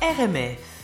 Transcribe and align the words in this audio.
RMF. 0.00 0.77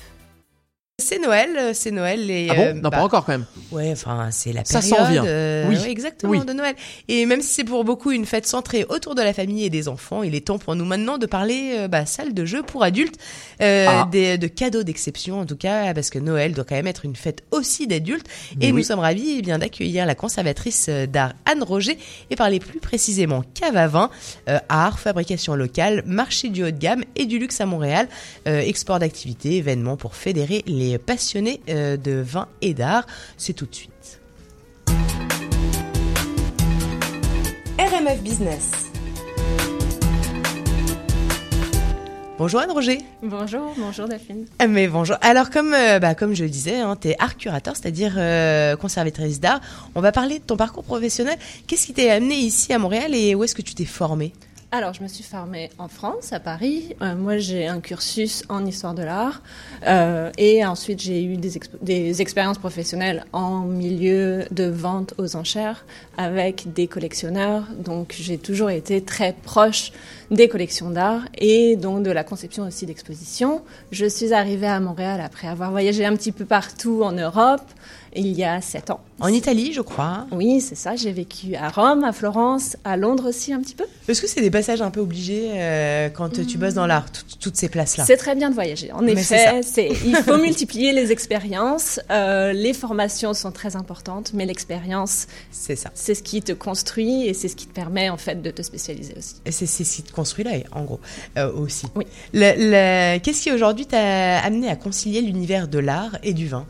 C'est 1.04 1.18
Noël, 1.18 1.50
euh, 1.58 1.70
c'est 1.74 1.90
Noël 1.90 2.30
et 2.30 2.48
Ah 2.50 2.54
bon 2.54 2.62
euh, 2.62 2.72
Non, 2.72 2.80
bah, 2.82 2.90
pas 2.92 3.02
encore 3.02 3.24
quand 3.26 3.32
même. 3.32 3.44
Ouais, 3.72 3.90
enfin, 3.92 4.28
c'est 4.30 4.52
la 4.52 4.64
Ça 4.64 4.80
période. 4.80 4.98
s'en 4.98 5.10
vient. 5.10 5.24
euh, 5.26 5.66
Oui. 5.68 5.76
exactement 5.86 6.30
Oui. 6.32 6.44
de 6.44 6.52
Noël. 6.54 6.74
Et 7.08 7.26
même 7.26 7.42
si 7.42 7.48
c'est 7.48 7.64
pour 7.64 7.84
beaucoup 7.84 8.10
une 8.10 8.24
fête 8.24 8.46
centrée 8.46 8.86
autour 8.88 9.14
de 9.14 9.20
la 9.22 9.34
famille 9.34 9.64
et 9.64 9.70
des 9.70 9.88
enfants, 9.88 10.22
il 10.22 10.34
est 10.34 10.46
temps 10.46 10.58
pour 10.58 10.74
nous 10.76 10.84
maintenant 10.86 11.18
de 11.18 11.26
parler 11.26 11.74
euh, 11.76 11.88
bah, 11.88 12.06
salle 12.06 12.32
de 12.32 12.44
jeu 12.46 12.62
pour 12.62 12.82
adultes, 12.84 13.16
euh, 13.60 13.86
Ah. 13.88 14.08
des, 14.10 14.38
de 14.38 14.46
cadeaux 14.46 14.82
d'exception 14.82 15.40
en 15.40 15.46
tout 15.46 15.56
cas, 15.56 15.92
parce 15.92 16.08
que 16.10 16.18
Noël 16.18 16.52
doit 16.54 16.64
quand 16.64 16.74
même 16.76 16.86
être 16.86 17.04
une 17.04 17.16
fête 17.16 17.42
aussi 17.50 17.86
d'adultes. 17.86 18.26
Et 18.60 18.72
nous 18.72 18.82
sommes 18.82 19.00
ravis 19.00 19.36
eh 19.38 19.42
bien 19.42 19.58
d'accueillir 19.58 20.06
la 20.06 20.14
conservatrice 20.14 20.88
d'art 20.88 21.34
Anne 21.44 21.62
Roger 21.62 21.98
et 22.30 22.36
parler 22.36 22.60
plus 22.60 22.80
précisément 22.80 23.44
cave 23.54 23.76
à 23.76 23.88
vin, 23.88 24.10
euh, 24.48 24.58
art, 24.68 24.98
fabrication 24.98 25.54
locale, 25.54 26.02
marché 26.06 26.48
du 26.48 26.62
haut 26.64 26.70
de 26.70 26.78
gamme 26.78 27.04
et 27.16 27.26
du 27.26 27.38
luxe 27.38 27.60
à 27.60 27.66
Montréal, 27.66 28.08
euh, 28.48 28.60
export 28.60 28.98
d'activités, 28.98 29.56
événements 29.56 29.96
pour 29.96 30.14
fédérer 30.14 30.62
les 30.66 30.93
passionnés 30.98 31.60
euh, 31.68 31.96
de 31.96 32.12
vin 32.12 32.48
et 32.62 32.74
d'art. 32.74 33.06
C'est 33.36 33.52
tout 33.52 33.66
de 33.66 33.74
suite. 33.74 34.20
RMF 37.78 38.20
Business. 38.22 38.70
Bonjour 42.36 42.60
Anne 42.60 42.72
Roger. 42.72 42.98
Bonjour, 43.22 43.72
bonjour 43.78 44.08
Delphine. 44.08 44.46
Ah, 44.58 44.66
Mais 44.66 44.88
bonjour. 44.88 45.16
Alors 45.20 45.50
comme 45.50 45.72
euh, 45.72 46.00
bah, 46.00 46.16
comme 46.16 46.34
je 46.34 46.42
le 46.42 46.50
disais, 46.50 46.80
hein, 46.80 46.96
tu 47.00 47.08
es 47.08 47.16
art 47.20 47.36
curateur, 47.36 47.76
c'est-à-dire 47.76 48.14
euh, 48.16 48.74
conservatrice 48.74 49.38
d'art. 49.38 49.60
On 49.94 50.00
va 50.00 50.10
parler 50.10 50.40
de 50.40 50.44
ton 50.44 50.56
parcours 50.56 50.82
professionnel. 50.82 51.38
Qu'est-ce 51.68 51.86
qui 51.86 51.92
t'est 51.92 52.10
amené 52.10 52.34
ici 52.34 52.72
à 52.72 52.78
Montréal 52.78 53.14
et 53.14 53.36
où 53.36 53.44
est-ce 53.44 53.54
que 53.54 53.62
tu 53.62 53.74
t'es 53.74 53.84
formée? 53.84 54.32
Alors, 54.76 54.92
je 54.92 55.04
me 55.04 55.06
suis 55.06 55.22
formée 55.22 55.70
en 55.78 55.86
France, 55.86 56.32
à 56.32 56.40
Paris. 56.40 56.96
Euh, 57.00 57.14
moi, 57.14 57.38
j'ai 57.38 57.68
un 57.68 57.78
cursus 57.78 58.42
en 58.48 58.66
histoire 58.66 58.92
de 58.92 59.04
l'art. 59.04 59.40
Euh, 59.86 60.32
et 60.36 60.66
ensuite, 60.66 61.00
j'ai 61.00 61.22
eu 61.22 61.36
des, 61.36 61.56
exp- 61.56 61.70
des 61.80 62.20
expériences 62.20 62.58
professionnelles 62.58 63.24
en 63.32 63.60
milieu 63.60 64.46
de 64.50 64.64
vente 64.64 65.14
aux 65.16 65.36
enchères 65.36 65.86
avec 66.16 66.72
des 66.72 66.88
collectionneurs. 66.88 67.68
Donc, 67.78 68.16
j'ai 68.18 68.36
toujours 68.36 68.70
été 68.70 69.00
très 69.00 69.32
proche 69.44 69.92
des 70.32 70.48
collections 70.48 70.90
d'art 70.90 71.22
et 71.38 71.76
donc 71.76 72.02
de 72.02 72.10
la 72.10 72.24
conception 72.24 72.66
aussi 72.66 72.84
d'expositions. 72.84 73.62
Je 73.92 74.06
suis 74.06 74.32
arrivée 74.32 74.66
à 74.66 74.80
Montréal 74.80 75.20
après 75.20 75.46
avoir 75.46 75.70
voyagé 75.70 76.04
un 76.04 76.16
petit 76.16 76.32
peu 76.32 76.46
partout 76.46 77.02
en 77.04 77.12
Europe 77.12 77.62
il 78.16 78.28
y 78.28 78.44
a 78.44 78.60
sept 78.60 78.90
ans. 78.90 79.00
En 79.18 79.26
Italie, 79.28 79.72
je 79.72 79.80
crois. 79.80 80.28
Oui, 80.30 80.60
c'est 80.60 80.76
ça. 80.76 80.94
J'ai 80.94 81.10
vécu 81.10 81.56
à 81.56 81.68
Rome, 81.68 82.04
à 82.04 82.12
Florence, 82.12 82.76
à 82.84 82.96
Londres 82.96 83.28
aussi 83.28 83.52
un 83.52 83.60
petit 83.60 83.74
peu. 83.74 83.84
Est-ce 84.06 84.22
que 84.22 84.28
c'est 84.28 84.40
des 84.40 84.50
passages 84.64 84.82
un 84.82 84.90
peu 84.90 85.00
obligés 85.00 85.50
euh, 85.54 86.08
quand 86.08 86.30
tu 86.46 86.58
bosses 86.58 86.74
dans 86.74 86.86
l'art, 86.86 87.10
tout- 87.12 87.22
toutes 87.40 87.56
ces 87.56 87.68
places-là 87.68 88.04
C'est 88.06 88.16
très 88.16 88.34
bien 88.34 88.48
de 88.50 88.54
voyager. 88.54 88.90
En 88.92 89.02
Mais 89.02 89.12
effet, 89.12 89.60
c'est 89.62 89.88
il 90.04 90.16
faut 90.16 90.38
multiplier 90.38 90.92
les 90.92 91.12
expériences. 91.12 92.00
Euh, 92.10 92.52
les 92.52 92.72
formations 92.72 93.34
sont 93.34 93.52
très 93.52 93.76
importantes, 93.76 94.32
mais 94.34 94.46
l'expérience, 94.46 95.26
C'est 95.50 95.76
ça. 95.76 95.90
c'est 95.94 96.14
ce 96.14 96.22
qui 96.22 96.40
te 96.42 96.52
construit 96.52 97.26
et 97.26 97.34
c'est 97.34 97.48
ce 97.48 97.56
qui 97.56 97.66
te 97.66 97.74
permet 97.74 98.08
en 98.08 98.16
fait 98.16 98.40
de 98.42 98.50
te 98.50 98.62
spécialiser 98.62 99.14
aussi. 99.18 99.34
Et 99.44 99.52
C'est 99.52 99.66
c'est 99.66 99.84
ce 99.84 99.96
qui 99.96 100.02
te 100.02 100.12
construit 100.12 100.44
là, 100.44 100.52
en 100.72 100.84
gros, 100.84 101.00
euh, 101.36 101.52
aussi. 101.52 101.86
Oui. 101.94 102.04
Le- 102.32 102.54
le- 102.56 103.18
Qu'est-ce 103.18 103.42
qui 103.42 103.52
aujourd'hui 103.52 103.86
t'a 103.86 104.38
amené 104.40 104.68
à 104.68 104.76
concilier 104.76 105.20
l'univers 105.20 105.68
de 105.68 105.78
l'art 105.78 106.16
et 106.22 106.32
du 106.32 106.48
vin? 106.48 106.66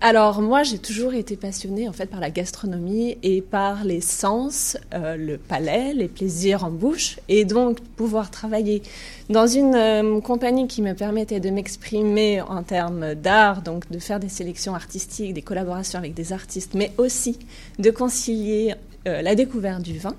Alors 0.00 0.42
moi, 0.42 0.62
j'ai 0.62 0.78
toujours 0.78 1.14
été 1.14 1.36
passionnée 1.36 1.88
en 1.88 1.92
fait 1.92 2.06
par 2.06 2.20
la 2.20 2.30
gastronomie 2.30 3.16
et 3.22 3.40
par 3.40 3.84
les 3.84 4.00
sens, 4.00 4.76
euh, 4.92 5.16
le 5.16 5.38
palais, 5.38 5.94
les 5.94 6.08
plaisirs 6.08 6.64
en 6.64 6.70
bouche, 6.70 7.18
et 7.28 7.44
donc 7.44 7.80
pouvoir 7.96 8.30
travailler 8.30 8.82
dans 9.30 9.46
une 9.46 9.74
euh, 9.74 10.20
compagnie 10.20 10.66
qui 10.66 10.82
me 10.82 10.94
permettait 10.94 11.40
de 11.40 11.48
m'exprimer 11.50 12.42
en 12.42 12.62
termes 12.62 13.14
d'art, 13.14 13.62
donc 13.62 13.90
de 13.90 13.98
faire 13.98 14.20
des 14.20 14.28
sélections 14.28 14.74
artistiques, 14.74 15.32
des 15.32 15.42
collaborations 15.42 15.98
avec 15.98 16.12
des 16.12 16.32
artistes, 16.32 16.74
mais 16.74 16.92
aussi 16.98 17.38
de 17.78 17.90
concilier 17.90 18.74
euh, 19.06 19.22
la 19.22 19.34
découverte 19.34 19.82
du 19.82 19.98
vin. 19.98 20.14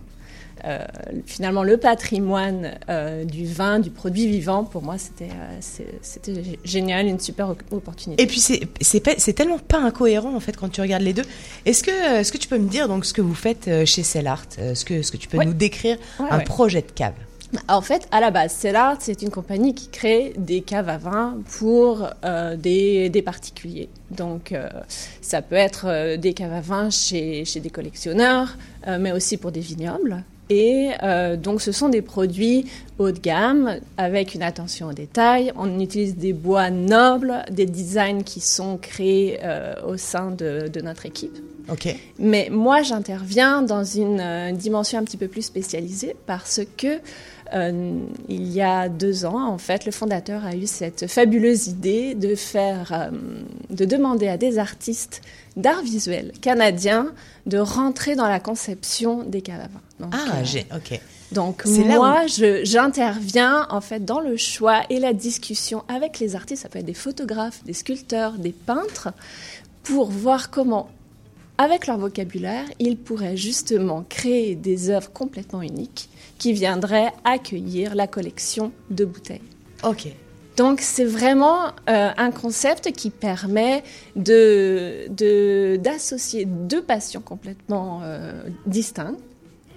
Euh, 0.64 0.80
finalement, 1.26 1.64
le 1.64 1.78
patrimoine 1.78 2.72
euh, 2.90 3.26
du 3.26 3.46
vin, 3.46 3.80
du 3.80 3.90
produit 3.90 4.28
vivant, 4.28 4.64
pour 4.64 4.82
moi, 4.82 4.98
c'était 4.98 5.30
euh, 5.30 6.42
génial, 6.64 7.08
une 7.08 7.20
super 7.20 7.50
op- 7.50 7.62
opportunité. 7.72 8.24
Et 8.24 8.28
puis 8.28 8.40
c'est 8.40 9.34
tellement 9.34 9.60
pas 9.60 9.80
incohérent 9.80 10.34
en 10.36 10.40
fait 10.40 10.56
quand 10.58 10.70
tu 10.70 10.82
regardes 10.82 11.04
les 11.04 11.14
deux. 11.14 11.26
Est-ce 11.66 11.84
que 11.84 11.92
est-ce 12.20 12.32
que 12.32 12.38
tu 12.38 12.48
peux 12.48 12.58
me 12.58 12.70
dire 12.70 12.88
donc 12.88 13.06
ce 13.06 13.14
que 13.14 13.22
vous 13.22 13.36
faites 13.36 13.68
euh, 13.68 13.86
chez 13.86 14.04
Cellart 14.04 14.46
Est-ce 14.58 14.86
que 14.86 14.94
est-ce 14.96 15.12
que 15.12 15.18
tu 15.18 15.28
peux 15.28 15.38
Ouais. 15.38 15.46
nous 15.46 15.54
décrire 15.54 15.98
Ouais, 16.20 16.28
un 16.32 16.38
ouais. 16.38 16.44
projet 16.44 16.82
de 16.82 16.92
cave? 16.92 17.14
En 17.70 17.82
fait, 17.82 18.08
à 18.12 18.20
la 18.20 18.32
base, 18.32 18.52
Cellart, 18.52 18.98
c'est 19.00 19.22
une 19.22 19.30
compagnie 19.30 19.74
qui 19.76 19.88
crée 19.88 20.34
des 20.38 20.62
caves 20.62 20.90
à 20.90 20.98
vin 20.98 21.38
pour 21.58 22.10
euh, 22.26 22.58
des, 22.58 23.10
des 23.10 23.22
particuliers. 23.22 23.88
Donc, 24.12 24.52
euh, 24.52 24.68
ça 25.22 25.42
peut 25.42 25.56
être 25.56 25.86
euh, 25.88 26.18
des 26.18 26.34
caves 26.34 26.52
à 26.52 26.60
vin 26.60 26.90
chez, 26.90 27.46
chez 27.46 27.60
des 27.62 27.70
collectionneurs, 27.70 28.58
euh, 28.88 28.98
mais 29.00 29.12
aussi 29.14 29.38
pour 29.38 29.52
des 29.54 29.62
vignobles. 29.62 30.24
Et 30.50 30.92
euh, 31.02 31.38
donc, 31.38 31.62
ce 31.62 31.72
sont 31.72 31.90
des 31.90 32.02
produits 32.02 32.66
haut 33.00 33.12
de 33.12 33.20
gamme 33.20 33.80
avec 33.98 34.36
une 34.36 34.44
attention 34.44 34.88
aux 34.88 34.94
détails. 34.94 35.52
On 35.56 35.80
utilise 35.80 36.16
des 36.16 36.34
bois 36.34 36.70
nobles, 36.70 37.44
des 37.50 37.66
designs 37.66 38.24
qui 38.24 38.42
sont 38.42 38.78
créés 38.78 39.40
euh, 39.44 39.74
au 39.88 39.98
sein 39.98 40.32
de, 40.32 40.68
de 40.68 40.82
notre 40.82 41.06
équipe. 41.06 41.38
Ok. 41.70 41.96
Mais 42.20 42.50
moi, 42.52 42.84
j'interviens 42.84 43.64
dans 43.64 43.84
une 43.84 44.20
euh, 44.20 44.52
dimension 44.52 45.00
un 45.00 45.04
petit 45.04 45.18
peu 45.18 45.28
plus 45.28 45.42
spécialisée 45.42 46.16
parce 46.26 46.62
que 46.78 47.00
il 48.28 48.52
y 48.52 48.62
a 48.62 48.90
deux 48.90 49.24
ans, 49.24 49.48
en 49.48 49.60
fait, 49.60 49.86
le 49.86 49.92
fondateur 49.92 50.44
a 50.44 50.56
eu 50.56 50.66
cette 50.66 51.06
fabuleuse 51.06 51.68
idée 51.68 52.16
de 52.16 52.34
faire, 52.34 53.12
de 53.70 53.86
demander 53.86 54.28
à 54.28 54.36
des 54.36 54.58
artistes 54.58 55.22
d'art 55.56 55.84
visuel 55.84 56.32
canadiens 56.42 57.14
de 57.46 57.60
rentrer 57.60 58.16
dans 58.16 58.28
la 58.28 58.40
conception 58.40 59.24
des 59.24 59.44
vin. 59.48 59.70
Donc, 60.00 60.14
Ah, 60.14 60.38
euh, 60.38 60.42
j'ai 60.44 60.66
ok. 60.76 61.00
donc 61.32 61.66
moi, 61.66 62.26
j'interviens 62.64 63.66
en 63.70 63.82
fait 63.82 64.04
dans 64.04 64.20
le 64.20 64.36
choix 64.38 64.82
et 64.90 65.00
la 65.00 65.14
discussion 65.14 65.84
avec 65.88 66.20
les 66.20 66.36
artistes. 66.36 66.64
Ça 66.64 66.70
peut 66.70 66.80
être 66.80 66.86
des 66.86 66.94
photographes, 66.94 67.64
des 67.64 67.74
sculpteurs, 67.74 68.34
des 68.34 68.52
peintres, 68.52 69.10
pour 69.84 70.10
voir 70.10 70.50
comment, 70.50 70.90
avec 71.58 71.88
leur 71.88 71.98
vocabulaire, 71.98 72.66
ils 72.80 72.98
pourraient 72.98 73.38
justement 73.38 74.04
créer 74.10 74.56
des 74.56 74.90
œuvres 74.90 75.12
complètement 75.12 75.62
uniques 75.62 76.10
qui 76.38 76.52
viendraient 76.52 77.14
accueillir 77.24 77.96
la 77.96 78.08
collection 78.08 78.72
de 78.90 79.06
bouteilles. 79.06 79.42
Ok. 79.84 80.08
Donc 80.58 80.80
c'est 80.82 81.06
vraiment 81.06 81.68
euh, 81.90 82.10
un 82.18 82.32
concept 82.32 82.92
qui 82.94 83.10
permet 83.10 83.84
de 84.16 85.08
de- 85.10 85.78
d'associer 85.82 86.46
deux 86.46 86.82
passions 86.82 87.22
complètement 87.22 88.02
euh, 88.04 88.42
distinctes, 88.66 89.20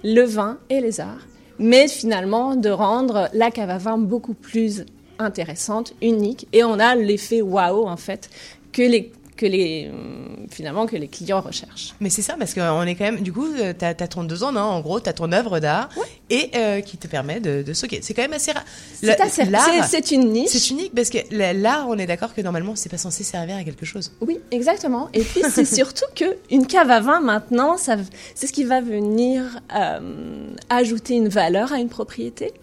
le 0.03 0.23
vin 0.23 0.57
et 0.69 0.81
les 0.81 0.99
arts, 0.99 1.27
mais 1.57 1.87
finalement 1.87 2.55
de 2.55 2.69
rendre 2.69 3.29
la 3.33 3.51
cave 3.51 3.69
à 3.69 3.77
vin 3.77 3.97
beaucoup 3.97 4.33
plus 4.33 4.85
intéressante, 5.19 5.93
unique, 6.01 6.47
et 6.53 6.63
on 6.63 6.79
a 6.79 6.95
l'effet 6.95 7.41
waouh 7.41 7.87
en 7.87 7.97
fait 7.97 8.29
que 8.71 8.81
les 8.81 9.11
que 9.39 9.45
les 9.45 9.89
hum, 9.89 10.47
finalement 10.51 10.85
que 10.85 10.97
les 10.97 11.07
clients 11.07 11.39
recherchent. 11.39 11.93
Mais 12.01 12.09
c'est 12.09 12.21
ça 12.21 12.35
parce 12.37 12.53
qu'on 12.53 12.83
est 12.83 12.95
quand 12.95 13.05
même 13.05 13.21
du 13.21 13.31
coup 13.31 13.47
euh, 13.59 13.73
t'as 13.77 13.89
as 13.97 14.07
32 14.07 14.43
ans 14.43 14.51
non 14.51 14.59
en 14.61 14.81
gros 14.81 14.99
t'as 14.99 15.13
ton 15.13 15.31
œuvre 15.31 15.59
d'art 15.59 15.87
et 16.29 16.51
euh, 16.55 16.81
qui 16.81 16.97
te 16.97 17.07
permet 17.07 17.39
de, 17.39 17.63
de 17.63 17.73
stocker. 17.73 17.99
C'est 18.01 18.13
quand 18.13 18.21
même 18.23 18.33
assez 18.33 18.51
rare. 18.51 18.65
C'est 18.99 19.09
assez- 19.19 20.15
une 20.15 20.31
niche. 20.31 20.49
C'est 20.49 20.69
unique 20.71 20.93
parce 20.93 21.09
que 21.09 21.19
la- 21.31 21.53
l'art 21.53 21.85
on 21.87 21.97
est 21.97 22.05
d'accord 22.05 22.33
que 22.33 22.41
normalement 22.41 22.75
c'est 22.75 22.89
pas 22.89 22.97
censé 22.97 23.23
servir 23.23 23.55
à 23.55 23.63
quelque 23.63 23.85
chose. 23.85 24.11
Oui, 24.21 24.39
exactement. 24.51 25.07
Et 25.13 25.21
puis 25.21 25.41
c'est 25.49 25.65
surtout 25.79 26.05
que 26.15 26.25
une 26.51 26.67
cave 26.67 26.91
à 26.91 26.99
vin 26.99 27.19
maintenant, 27.21 27.77
ça, 27.77 27.95
c'est 28.35 28.47
ce 28.47 28.51
qui 28.53 28.65
va 28.65 28.81
venir 28.81 29.59
euh, 29.75 30.47
ajouter 30.69 31.13
une 31.15 31.29
valeur 31.29 31.71
à 31.71 31.79
une 31.79 31.89
propriété, 31.89 32.53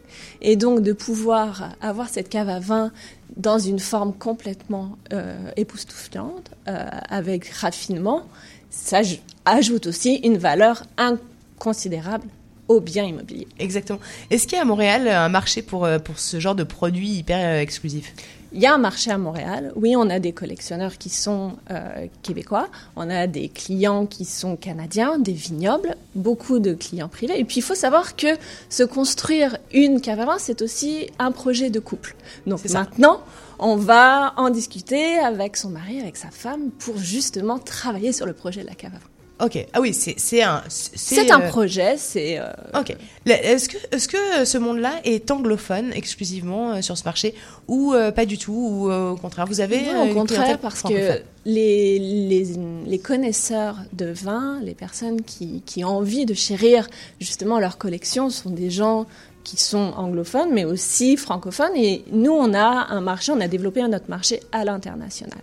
et 0.40 0.56
donc 0.56 0.80
de 0.82 0.92
pouvoir 0.92 1.70
avoir 1.80 2.08
cette 2.08 2.28
cave 2.28 2.48
à 2.48 2.58
vin 2.60 2.90
dans 3.36 3.58
une 3.58 3.78
forme 3.78 4.12
complètement 4.14 4.96
euh, 5.12 5.50
époustouflante, 5.56 6.50
euh, 6.68 6.86
avec 7.08 7.48
raffinement, 7.48 8.22
ça 8.70 9.02
aj- 9.02 9.20
ajoute 9.44 9.86
aussi 9.86 10.14
une 10.16 10.38
valeur 10.38 10.84
inconsidérable 10.96 12.28
au 12.68 12.80
bien 12.80 13.04
immobilier. 13.04 13.46
Exactement. 13.58 14.00
Est-ce 14.30 14.46
qu'il 14.46 14.56
y 14.56 14.58
a 14.58 14.62
à 14.62 14.66
Montréal 14.66 15.08
un 15.08 15.28
marché 15.28 15.62
pour 15.62 15.84
euh, 15.84 15.98
pour 15.98 16.18
ce 16.18 16.40
genre 16.40 16.54
de 16.54 16.64
produits 16.64 17.10
hyper 17.10 17.38
euh, 17.38 17.60
exclusifs? 17.60 18.12
Il 18.52 18.62
y 18.62 18.66
a 18.66 18.72
un 18.72 18.78
marché 18.78 19.10
à 19.10 19.18
Montréal. 19.18 19.72
Oui, 19.76 19.96
on 19.96 20.08
a 20.08 20.18
des 20.18 20.32
collectionneurs 20.32 20.98
qui 20.98 21.10
sont 21.10 21.56
euh, 21.70 22.06
québécois, 22.22 22.68
on 22.94 23.10
a 23.10 23.26
des 23.26 23.48
clients 23.48 24.06
qui 24.06 24.24
sont 24.24 24.56
canadiens, 24.56 25.18
des 25.18 25.32
vignobles, 25.32 25.96
beaucoup 26.14 26.58
de 26.58 26.72
clients 26.72 27.08
privés. 27.08 27.38
Et 27.38 27.44
puis, 27.44 27.58
il 27.58 27.62
faut 27.62 27.74
savoir 27.74 28.16
que 28.16 28.28
se 28.70 28.82
construire 28.82 29.58
une 29.72 30.00
cave 30.00 30.20
à 30.20 30.24
vin, 30.26 30.38
c'est 30.38 30.62
aussi 30.62 31.10
un 31.18 31.32
projet 31.32 31.70
de 31.70 31.80
couple. 31.80 32.16
Donc 32.46 32.64
maintenant, 32.70 33.20
on 33.58 33.76
va 33.76 34.32
en 34.36 34.48
discuter 34.48 35.18
avec 35.18 35.56
son 35.56 35.70
mari, 35.70 36.00
avec 36.00 36.16
sa 36.16 36.30
femme, 36.30 36.70
pour 36.78 36.96
justement 36.98 37.58
travailler 37.58 38.12
sur 38.12 38.26
le 38.26 38.32
projet 38.32 38.62
de 38.62 38.68
la 38.68 38.74
cave 38.74 38.92
à 38.94 38.98
vin. 38.98 39.15
Ok. 39.38 39.66
Ah 39.74 39.80
oui, 39.80 39.92
c'est 39.92 40.42
un. 40.42 40.62
C'est 40.68 41.30
un 41.30 41.40
projet. 41.40 41.96
C'est. 41.98 42.40
Ok. 42.74 42.96
Est-ce 43.26 43.68
que 43.68 43.76
est-ce 43.92 44.08
que 44.08 44.44
ce 44.44 44.58
monde-là 44.58 44.94
est 45.04 45.30
anglophone 45.30 45.92
exclusivement 45.94 46.80
sur 46.80 46.96
ce 46.96 47.04
marché 47.04 47.34
ou 47.68 47.94
pas 48.14 48.24
du 48.24 48.38
tout 48.38 48.52
ou 48.52 48.90
au 48.90 49.16
contraire 49.16 49.46
vous 49.46 49.60
avez 49.60 49.82
Au 50.10 50.14
contraire 50.14 50.58
parce 50.58 50.82
que 50.82 51.20
les, 51.46 51.98
les, 51.98 52.44
les, 52.86 52.98
connaisseurs 52.98 53.78
de 53.92 54.06
vin, 54.06 54.58
les 54.62 54.74
personnes 54.74 55.22
qui, 55.22 55.62
qui 55.64 55.84
ont 55.84 55.98
envie 55.98 56.26
de 56.26 56.34
chérir 56.34 56.88
justement 57.20 57.60
leur 57.60 57.78
collection 57.78 58.30
sont 58.30 58.50
des 58.50 58.68
gens 58.68 59.06
qui 59.46 59.56
sont 59.56 59.92
anglophones, 59.96 60.52
mais 60.52 60.64
aussi 60.64 61.16
francophones. 61.16 61.76
Et 61.76 62.04
nous, 62.10 62.32
on 62.32 62.52
a 62.52 62.88
un 62.90 63.00
marché, 63.00 63.30
on 63.30 63.40
a 63.40 63.46
développé 63.46 63.80
notre 63.86 64.10
marché 64.10 64.40
à 64.50 64.64
l'international. 64.64 65.38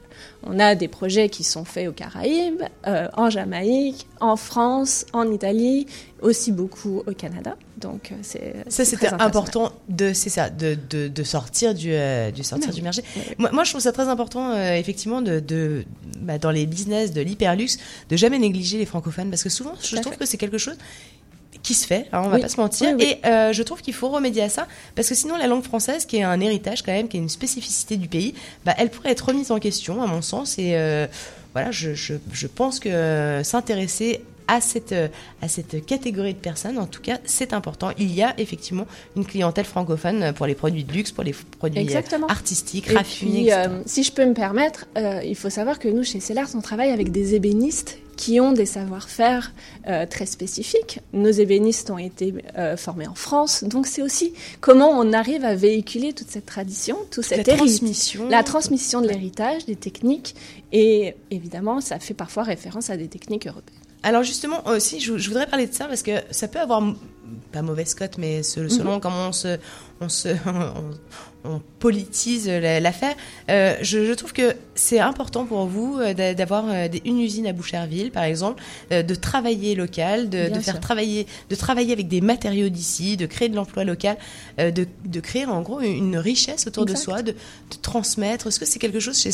On 0.46 0.60
a 0.60 0.76
des 0.76 0.90
projets 0.90 1.30
qui 1.30 1.46
sont 1.46 1.64
faits 1.64 1.88
aux 1.88 1.94
Caraïbes, 1.94 2.64
euh, 2.86 3.08
en 3.14 3.30
Jamaïque, 3.30 4.06
en 4.20 4.36
France, 4.36 5.06
en 5.14 5.32
Italie, 5.32 5.88
aussi 6.22 6.52
beaucoup 6.52 7.02
au 7.08 7.14
Canada. 7.14 7.56
Donc 7.78 8.12
euh, 8.12 8.16
c'est 8.22 8.56
ça 8.68 8.86
c'était 8.86 9.08
important 9.08 9.72
de 9.90 10.14
c'est 10.14 10.30
ça 10.30 10.50
de, 10.50 10.78
de, 10.90 11.08
de, 11.08 11.24
sortir 11.24 11.74
du, 11.74 11.92
euh, 11.94 12.30
du 12.32 12.44
sortir 12.44 12.74
du 12.74 12.82
marché. 12.82 13.04
Moi, 13.38 13.52
moi, 13.52 13.64
je 13.64 13.70
trouve 13.72 13.82
ça 13.82 13.94
très 13.94 14.10
important 14.10 14.56
effectivement 14.58 15.22
de, 15.22 15.40
de 15.40 15.86
bah, 16.20 16.38
dans 16.38 16.52
les 16.52 16.66
business 16.66 17.14
de 17.14 17.22
l'hyperluxe 17.22 17.78
de 18.10 18.16
jamais 18.18 18.40
négliger 18.40 18.78
les 18.78 18.86
francophones 18.86 19.30
parce 19.30 19.44
que 19.44 19.50
souvent 19.50 19.76
je 19.82 19.96
trouve 19.98 20.18
que 20.18 20.26
c'est 20.26 20.38
quelque 20.38 20.58
chose 20.58 20.78
qui 21.64 21.74
se 21.74 21.88
fait, 21.88 22.08
hein, 22.12 22.22
on 22.26 22.30
va 22.30 22.40
pas 22.40 22.50
se 22.50 22.60
mentir. 22.60 22.96
Et 23.00 23.20
euh, 23.26 23.54
je 23.54 23.64
trouve 23.64 23.82
qu'il 23.82 23.94
faut 23.94 24.10
remédier 24.10 24.44
à 24.44 24.50
ça, 24.50 24.68
parce 24.96 25.10
que 25.10 25.16
sinon 25.16 25.38
la 25.38 25.48
langue 25.48 25.64
française, 25.64 26.06
qui 26.06 26.18
est 26.18 26.24
un 26.24 26.40
héritage 26.42 26.84
quand 26.84 26.92
même, 26.92 27.08
qui 27.08 27.18
est 27.18 27.22
une 27.22 27.30
spécificité 27.30 27.96
du 27.96 28.10
pays, 28.10 28.36
bah, 28.66 28.76
elle 28.78 28.90
pourrait 28.90 29.12
être 29.12 29.26
remise 29.26 29.50
en 29.50 29.60
question, 29.60 30.04
à 30.04 30.08
mon 30.08 30.22
sens. 30.22 30.60
Et 30.60 30.74
euh, 30.76 31.08
voilà, 31.54 31.72
je, 31.72 31.94
je, 31.94 32.16
je, 32.34 32.48
pense 32.48 32.80
que 32.80 33.42
s'intéresser 33.44 34.22
à 34.48 34.60
cette, 34.60 34.94
à 35.42 35.48
cette 35.48 35.86
catégorie 35.86 36.34
de 36.34 36.40
personnes, 36.40 36.78
en 36.78 36.86
tout 36.86 37.02
cas, 37.02 37.20
c'est 37.24 37.54
important. 37.54 37.92
Il 37.98 38.14
y 38.14 38.22
a 38.22 38.34
effectivement 38.38 38.86
une 39.16 39.26
clientèle 39.26 39.66
francophone 39.66 40.34
pour 40.34 40.46
les 40.48 40.56
produits 40.56 40.84
de 40.84 40.92
luxe, 40.92 41.12
pour 41.12 41.24
les 41.24 41.34
produits 41.60 41.88
artistiques, 42.28 42.92
raffinés. 42.92 43.54
euh, 43.54 43.82
si 43.86 44.04
je 44.04 44.12
peux 44.12 44.26
me 44.26 44.34
permettre, 44.34 44.86
euh, 44.98 45.22
il 45.24 45.36
faut 45.36 45.50
savoir 45.50 45.80
que 45.80 45.88
nous, 45.88 46.04
chez 46.04 46.20
Cellars, 46.20 46.50
on 46.56 46.62
travaille 46.62 46.92
avec 46.92 47.12
des 47.12 47.36
ébénistes 47.36 48.00
qui 48.16 48.40
ont 48.40 48.52
des 48.52 48.66
savoir-faire 48.66 49.54
euh, 49.88 50.06
très 50.06 50.26
spécifiques. 50.26 51.00
Nos 51.14 51.32
ébénistes 51.32 51.90
ont 51.90 51.98
été 51.98 52.34
euh, 52.58 52.78
formés 52.78 53.08
en 53.08 53.16
France, 53.16 53.64
donc 53.64 53.88
c'est 53.88 54.02
aussi 54.02 54.34
comment 54.62 54.90
on 54.90 55.14
arrive 55.14 55.46
à 55.46 55.56
véhiculer 55.56 56.14
toute 56.14 56.30
cette 56.30 56.46
tradition, 56.46 56.98
toute 57.12 57.26
cette 57.26 57.48
la 57.48 57.56
transmission, 57.56 58.30
la 58.30 58.44
transmission 58.44 59.02
de 59.02 59.08
l'héritage, 59.08 59.66
des 59.66 59.76
techniques, 59.76 60.36
et 60.72 61.16
évidemment, 61.32 61.82
ça 61.82 62.00
fait 62.00 62.14
parfois 62.14 62.44
référence 62.44 62.90
à 62.90 62.98
des 62.98 63.08
techniques 63.08 63.48
européennes. 63.48 63.80
Alors 64.04 64.24
justement 64.24 64.68
aussi, 64.68 65.00
je, 65.00 65.14
voudrais 65.14 65.48
parler 65.48 65.66
de 65.66 65.74
ça 65.74 65.86
parce 65.86 66.04
que 66.04 66.12
ça 66.30 66.50
peut 66.50 66.60
avoir 66.60 66.82
pas 67.52 67.62
mauvaise 67.62 67.94
cote, 67.94 68.18
mais 68.18 68.44
selon 68.44 68.96
mhm. 68.96 69.00
comment 69.00 69.30
on 69.30 69.32
se, 69.32 69.58
on 70.02 70.10
se, 70.10 70.30
on 71.46 71.62
politise 71.80 72.48
l'affaire. 72.48 73.16
Euh, 73.50 73.76
je, 73.82 74.06
je, 74.06 74.14
trouve 74.14 74.34
que 74.34 74.56
c'est 74.76 75.00
important 75.00 75.46
pour 75.46 75.66
vous 75.66 76.00
euh, 76.00 76.14
d'avoir 76.34 76.66
euh, 76.70 76.88
une 77.06 77.20
usine 77.20 77.48
à 77.48 77.54
Boucherville, 77.54 78.12
par 78.12 78.24
exemple, 78.24 78.62
de 78.92 79.16
travailler 79.16 79.76
local, 79.76 80.30
de, 80.30 80.50
de 80.50 80.60
faire 80.60 80.80
travailler, 80.80 81.28
de 81.50 81.56
travailler 81.56 81.94
avec 81.94 82.08
des 82.08 82.22
matériaux 82.22 82.70
d'ici, 82.70 83.18
de 83.18 83.26
créer 83.26 83.50
de 83.50 83.56
l'emploi 83.56 83.84
local, 83.84 84.18
de, 84.58 84.88
de, 85.06 85.20
créer 85.20 85.46
en 85.46 85.62
gros 85.62 85.82
une 85.82 86.18
richesse 86.18 86.68
autour 86.68 86.86
de 86.86 86.96
soi, 86.96 87.22
de, 87.22 87.32
de 87.32 87.78
transmettre. 87.82 88.48
Est-ce 88.48 88.60
que 88.60 88.66
c'est 88.66 88.80
quelque 88.80 89.00
chose 89.00 89.20
chez 89.20 89.32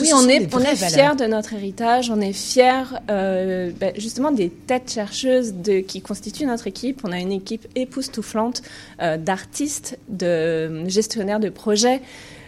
oui, 0.00 0.10
on 0.14 0.28
est, 0.28 0.54
on 0.54 0.60
est 0.60 0.76
fiers 0.76 1.14
de 1.18 1.26
notre 1.26 1.52
héritage, 1.52 2.10
on 2.10 2.20
est 2.20 2.32
fiers 2.32 2.84
euh, 3.10 3.70
ben, 3.78 3.92
justement 3.96 4.30
des 4.30 4.48
têtes 4.48 4.90
chercheuses 4.92 5.52
de, 5.54 5.80
qui 5.80 6.00
constituent 6.00 6.46
notre 6.46 6.66
équipe. 6.66 6.77
On 7.04 7.12
a 7.12 7.18
une 7.18 7.32
équipe 7.32 7.66
époustouflante 7.74 8.62
euh, 9.00 9.16
d'artistes, 9.16 9.98
de 10.08 10.84
gestionnaires 10.88 11.40
de 11.40 11.48
projets. 11.48 12.00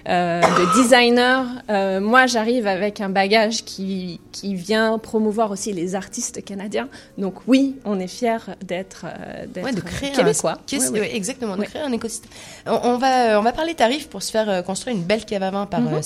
Euh, 0.08 0.40
de 0.40 0.82
designer. 0.82 1.46
Euh, 1.68 2.00
moi, 2.00 2.26
j'arrive 2.26 2.66
avec 2.66 3.00
un 3.00 3.10
bagage 3.10 3.64
qui, 3.64 4.20
qui 4.32 4.54
vient 4.54 4.98
promouvoir 4.98 5.50
aussi 5.50 5.72
les 5.72 5.94
artistes 5.94 6.42
canadiens. 6.42 6.88
Donc 7.18 7.34
oui, 7.46 7.76
on 7.84 8.00
est 8.00 8.06
fiers 8.06 8.38
d'être 8.64 9.04
euh, 9.04 9.62
ouais, 9.62 9.72
de 9.72 9.80
créer 9.80 10.12
québécois. 10.12 10.58
Un, 10.72 10.94
exactement, 10.94 11.56
de 11.56 11.64
créer 11.64 11.82
un 11.82 11.92
écosystème. 11.92 12.30
On, 12.66 12.96
va, 12.96 13.38
on 13.38 13.42
va 13.42 13.52
parler 13.52 13.74
tarifs 13.74 14.08
pour 14.08 14.22
se 14.22 14.30
faire 14.30 14.64
construire 14.64 14.96
une 14.96 15.02
belle 15.02 15.24
cave 15.24 15.42
à 15.42 15.50
vin 15.50 15.66
par 15.66 15.80
mm 15.80 16.00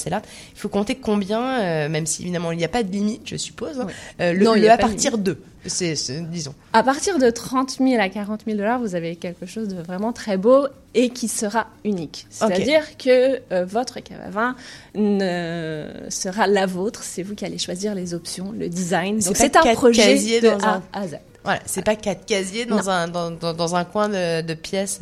Il 0.55 0.59
faut 0.59 0.69
compter 0.69 0.97
combien, 0.97 1.89
même 1.89 2.07
si 2.07 2.23
évidemment 2.23 2.51
il 2.53 2.59
n'y 2.59 2.65
a 2.65 2.69
pas 2.69 2.83
de 2.83 2.91
limite, 2.91 3.23
je 3.27 3.37
suppose, 3.37 3.81
hein. 3.81 3.87
le, 4.19 4.45
non, 4.45 4.55
à 4.69 4.77
partir 4.77 5.19
de 5.19 5.39
c'est, 5.67 5.95
disons. 6.31 6.55
À 6.73 6.83
partir 6.83 7.19
de 7.19 7.31
30 7.31 7.79
000 7.79 8.01
à 8.01 8.09
40 8.09 8.43
000 8.47 8.57
dollars, 8.57 8.81
vous 8.81 8.95
avez 8.95 9.17
quelque 9.17 9.47
chose 9.47 9.69
de 9.69 9.81
vraiment 9.81 10.13
très 10.13 10.37
beau 10.37 10.67
et 10.95 11.11
qui 11.11 11.29
sera 11.29 11.69
unique. 11.85 12.27
C'est-à-dire 12.31 12.97
que 12.97 13.41
euh, 13.53 13.65
votre 13.65 14.01
cave 14.01 14.21
à 14.25 14.31
vin 14.31 14.57
ne 14.95 15.87
sera 16.09 16.47
la 16.47 16.67
vôtre. 16.67 17.03
C'est 17.03 17.23
vous 17.23 17.35
qui 17.35 17.45
allez 17.45 17.59
choisir 17.59 17.95
les 17.95 18.15
options, 18.15 18.53
le 18.53 18.69
design. 18.69 19.19
Donc 19.19 19.37
c'est 19.37 19.57
un 19.57 19.75
projet 19.75 20.41
de 20.41 20.49
A 20.49 20.83
à 20.93 21.09
Z. 21.09 21.17
Voilà, 21.45 21.61
c'est 21.67 21.85
pas 21.85 21.95
quatre 21.95 22.25
casiers 22.25 22.65
dans 22.65 22.89
un 22.91 23.09
dans, 23.09 23.31
dans, 23.31 23.77
un 23.77 23.85
coin 23.85 24.09
de, 24.09 24.41
de 24.41 24.55
pièce. 24.55 25.01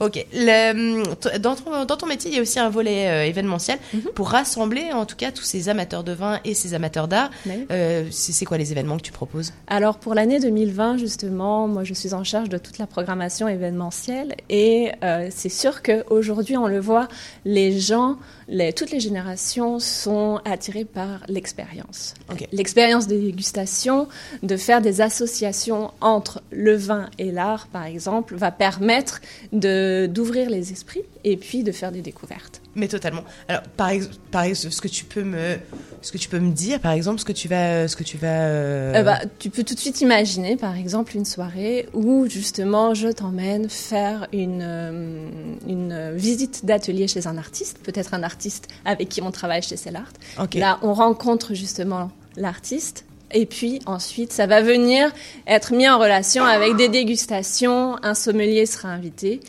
Ok. 0.00 0.24
Le, 0.32 1.38
dans, 1.38 1.54
ton, 1.54 1.84
dans 1.84 1.96
ton 1.96 2.06
métier, 2.06 2.30
il 2.30 2.36
y 2.36 2.38
a 2.38 2.42
aussi 2.42 2.58
un 2.58 2.70
volet 2.70 3.06
euh, 3.06 3.26
événementiel 3.26 3.78
mhm. 3.92 4.12
pour 4.14 4.30
rassembler, 4.30 4.92
en 4.92 5.04
tout 5.04 5.16
cas, 5.16 5.30
tous 5.30 5.42
ces 5.42 5.68
amateurs 5.68 6.04
de 6.04 6.12
vin 6.12 6.40
et 6.44 6.54
ces 6.54 6.72
amateurs 6.72 7.06
d'art. 7.06 7.30
Euh, 7.70 8.06
c'est 8.10 8.46
quoi 8.46 8.56
les 8.56 8.72
événements 8.72 8.96
que 8.96 9.02
tu 9.02 9.12
proposes? 9.12 9.52
Alors 9.66 9.98
pour 9.98 10.14
l'année 10.14 10.40
2020, 10.40 10.96
justement, 10.96 11.68
moi 11.68 11.84
je 11.84 11.92
suis 11.92 12.14
en 12.14 12.24
charge 12.24 12.48
de 12.48 12.56
toute 12.56 12.78
la 12.78 12.86
programmation 12.86 13.46
événementielle 13.46 14.34
et 14.48 14.92
euh, 15.04 15.28
c'est 15.30 15.50
sûr 15.50 15.82
qu'aujourd'hui, 15.82 16.56
on 16.56 16.66
le 16.66 16.80
voit, 16.80 17.08
les 17.44 17.78
gens, 17.78 18.16
les, 18.48 18.72
toutes 18.72 18.92
les 18.92 19.00
générations 19.00 19.78
sont 19.78 20.40
attirées 20.46 20.86
par 20.86 21.20
l'expérience. 21.28 22.14
L'expérience 22.52 23.06
de 23.06 23.16
dégustation, 23.16 24.08
de 24.42 24.56
faire 24.56 24.80
des 24.80 25.02
associations 25.02 25.79
entre 26.00 26.42
le 26.50 26.76
vin 26.76 27.08
et 27.18 27.30
l'art, 27.30 27.66
par 27.68 27.84
exemple, 27.84 28.34
va 28.34 28.50
permettre 28.50 29.20
d'ouvrir 29.52 30.50
les 30.50 30.72
esprits 30.72 31.02
et 31.24 31.36
puis 31.36 31.62
de 31.62 31.72
faire 31.72 31.92
des 31.92 32.02
découvertes. 32.02 32.60
Mais 32.74 32.88
totalement. 32.88 33.24
Alors, 33.48 33.62
par 33.76 33.88
exemple, 33.88 34.14
par 34.30 34.42
exemple, 34.44 34.74
ce 34.74 34.80
que 34.80 34.88
tu 34.88 35.04
peux 35.04 35.24
me, 35.24 35.56
ce 36.02 36.12
que 36.12 36.18
tu 36.18 36.28
peux 36.28 36.38
me 36.38 36.52
dire, 36.52 36.80
par 36.80 36.92
exemple, 36.92 37.18
ce 37.18 37.24
que 37.24 37.32
tu 37.32 37.48
vas, 37.48 37.88
ce 37.88 37.96
que 37.96 38.04
tu 38.04 38.16
vas. 38.16 38.46
Euh, 38.46 38.94
euh, 38.94 39.02
bah, 39.02 39.18
tu 39.38 39.50
peux 39.50 39.64
tout 39.64 39.74
de 39.74 39.80
suite 39.80 40.00
imaginer, 40.00 40.56
par 40.56 40.76
exemple, 40.76 41.16
une 41.16 41.24
soirée 41.24 41.88
où 41.92 42.28
justement 42.28 42.94
je 42.94 43.08
t'emmène 43.08 43.68
faire 43.68 44.28
une 44.32 44.62
euh, 44.62 45.28
une 45.66 46.16
visite 46.16 46.64
d'atelier 46.64 47.08
chez 47.08 47.26
un 47.26 47.38
artiste, 47.38 47.78
peut-être 47.82 48.14
un 48.14 48.22
artiste 48.22 48.68
avec 48.84 49.08
qui 49.08 49.20
on 49.20 49.32
travaille 49.32 49.62
chez 49.62 49.76
Cellart. 49.76 50.12
Là, 50.54 50.78
on 50.82 50.94
rencontre 50.94 51.54
justement 51.54 52.10
l'artiste 52.36 53.04
et 53.32 53.46
puis 53.46 53.80
ensuite, 53.86 54.32
ça 54.32 54.46
va 54.46 54.60
venir 54.60 55.12
être 55.46 55.72
mis 55.72 55.88
en 55.88 55.98
relation 55.98 56.44
avec 56.44 56.76
des 56.76 56.88
dégustations. 56.88 57.96
Un 58.02 58.14
sommelier 58.14 58.66
sera 58.66 58.88
invité. 58.88 59.40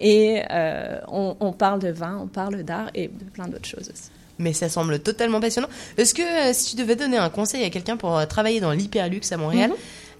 Et 0.00 0.42
euh, 0.50 0.98
on, 1.08 1.52
parle 1.52 1.80
de 1.80 1.90
vin, 1.90 2.18
on 2.22 2.26
parle 2.26 2.62
d'art 2.62 2.90
et 2.94 3.08
de 3.08 3.24
plein 3.32 3.48
d'autres 3.48 3.68
choses 3.68 3.90
aussi. 3.92 4.10
Mais 4.38 4.52
ça 4.52 4.68
semble 4.68 4.98
totalement 4.98 5.40
passionnant. 5.40 5.68
Est-ce 5.96 6.14
que 6.14 6.22
euh, 6.22 6.52
si 6.52 6.74
tu 6.74 6.82
devais 6.82 6.96
donner 6.96 7.16
un 7.16 7.30
conseil 7.30 7.64
à 7.64 7.70
quelqu'un 7.70 7.96
pour 7.96 8.18
euh, 8.18 8.26
travailler 8.26 8.60
dans 8.60 8.72
l'hyperluxe 8.72 9.30
à 9.32 9.36
Montréal, 9.36 9.70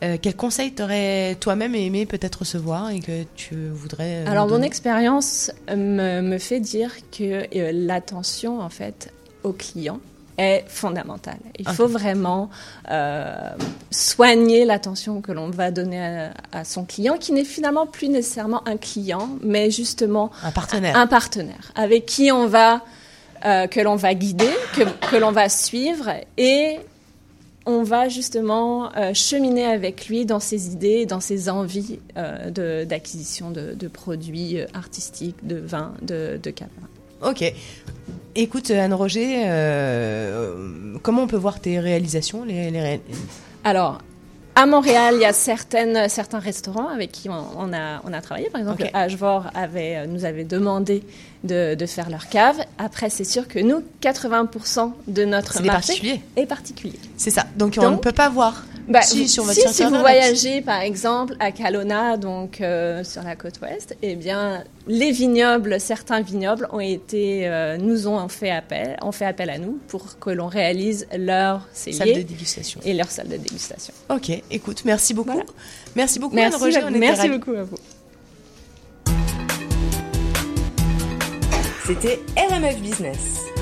mhm. 0.03 0.19
quel 0.19 0.37
conseil 0.37 0.73
t'aurais 0.73 1.37
toi-même 1.37 1.75
aimé 1.75 2.07
peut-être 2.07 2.41
recevoir 2.41 2.91
et 2.91 3.01
que 3.01 3.25
tu 3.37 3.69
voudrais 3.71 4.25
Alors 4.27 4.49
mon 4.49 4.63
expérience 4.63 5.51
me, 5.69 6.21
me, 6.21 6.39
fait 6.39 6.61
dire 6.61 6.93
que 7.17 7.47
l'attention 7.73 8.61
en 8.61 8.69
fait 8.69 9.13
au 9.45 9.53
client 9.53 10.01
est 10.39 10.65
fondamentale. 10.69 11.39
Il 11.59 11.69
faut 11.69 11.87
vraiment 11.87 12.51
euh, 12.91 13.51
soigner 13.91 14.65
l'attention 14.65 15.21
que 15.21 15.33
l'on 15.33 15.51
va 15.51 15.71
donner 15.71 16.31
à, 16.53 16.65
son 16.65 16.85
client, 16.85 17.17
qui 17.19 17.33
n'est 17.33 17.45
finalement 17.45 17.87
plus 17.87 18.09
nécessairement 18.09 18.67
un 18.67 18.77
client, 18.77 19.29
mais 19.43 19.71
justement 19.71 20.31
un 20.43 20.51
partenaire, 20.51 20.97
un 20.97 21.07
partenaire 21.07 21.73
avec 21.75 22.07
qui 22.07 22.33
on 22.33 22.47
va 22.47 22.83
euh, 23.45 23.67
que 23.67 23.81
l'on 23.81 23.97
va 23.97 24.15
guider, 24.15 24.51
que, 24.75 24.83
que 25.11 25.17
l'on 25.17 25.33
va 25.33 25.49
suivre 25.49 26.11
et 26.37 26.79
on 27.65 27.83
va 27.83 28.09
justement 28.09 28.95
euh, 28.97 29.15
cheminer 29.15 29.67
avec 29.67 30.09
lui 30.09 30.27
dans 30.27 30.41
ses 30.41 30.73
idées, 30.73 31.07
dans 31.07 31.21
ses 31.21 31.49
envies 31.49 32.01
d'acquisition 32.15 33.51
de, 33.51 33.75
de, 33.75 33.89
produits 33.89 34.59
artistiques, 34.75 35.47
de 35.47 35.57
vins, 35.57 35.95
de, 36.03 36.41
de 36.43 36.53
Ok. 37.23 37.53
Écoute, 38.35 38.71
Anne-Roger, 38.71 39.45
euh, 39.47 40.97
comment 41.03 41.23
on 41.23 41.27
peut 41.27 41.37
voir 41.37 41.61
tes 41.61 41.79
réalisations 41.79 42.45
les, 42.45 43.01
Alors, 43.63 43.99
à 44.55 44.65
Montréal, 44.65 45.17
il 45.17 45.23
y 45.23 45.27
a 45.27 45.35
certaines, 45.35 46.09
certains 46.09 46.39
restaurants 46.39 46.89
avec 46.89 47.13
qui 47.13 47.29
on, 47.29 47.73
a, 47.73 48.01
on 48.05 48.13
a 48.13 48.21
travaillé. 48.23 48.49
Par 48.49 48.61
exemple, 48.61 48.85
okay. 48.85 48.93
avait, 49.55 49.97
euh, 49.97 50.07
nous 50.07 50.25
avait 50.25 50.45
demandé 50.45 51.03
de, 51.45 51.75
de, 51.75 51.87
faire 51.87 52.09
leur 52.09 52.29
cave. 52.29 52.57
Après, 52.79 53.11
c'est 53.11 53.25
sûr 53.25 53.49
que 53.49 53.59
nous, 53.59 53.83
80% 54.01 54.93
de 55.09 55.25
notre 55.25 55.63
marché 55.63 55.93
particulier. 55.93 56.21
est 56.37 56.47
particulier. 56.47 56.99
C'est 57.19 57.31
ça. 57.31 57.45
Donc, 57.57 57.79
on 57.79 57.91
ne 57.91 57.97
peut 57.97 58.13
pas 58.13 58.31
voir 58.31 58.65
bah, 58.89 59.03
si, 59.03 59.29
sur 59.29 59.45
votre 59.45 59.55
si, 59.55 59.73
si 59.73 59.85
vous 59.85 59.99
voyagez 59.99 60.61
par 60.61 60.81
exemple 60.81 61.35
à 61.41 61.53
Calona, 61.53 62.17
donc 62.17 62.61
euh, 62.61 63.05
sur 63.05 63.23
la 63.23 63.37
côte 63.37 63.61
ouest, 63.61 63.97
eh 64.03 64.17
bien 64.17 64.65
les 64.87 65.13
vignobles, 65.13 65.81
certains 65.81 66.21
vignobles 66.21 66.69
ont 66.73 66.81
été, 66.81 67.47
euh, 67.49 67.77
nous 67.77 68.09
ont 68.09 68.29
fait 68.29 68.51
appel, 68.51 68.97
ont 69.03 69.13
fait 69.13 69.27
appel 69.27 69.51
à 69.51 69.59
nous 69.59 69.79
pour 69.89 70.19
que 70.19 70.31
l'on 70.31 70.49
réalise 70.49 71.07
leur 71.17 71.69
salle 71.73 72.15
de 72.15 72.23
dégustation 72.23 72.81
et 72.85 72.95
leur 72.95 73.11
salle 73.11 73.29
de 73.29 73.37
dégustation. 73.37 73.95
Ok, 74.09 74.31
écoute, 74.51 74.83
merci 74.85 75.15
beaucoup, 75.15 75.41
merci 75.95 76.19
beaucoup 76.19 76.35
merci, 76.35 76.57
Anne 76.57 76.63
Roger, 76.63 76.99
merci 76.99 77.29
beaucoup 77.29 77.53
à 77.53 77.63
vous. 77.63 77.77
C'était 81.87 82.21
RMF 82.37 82.81
Business. 82.81 83.62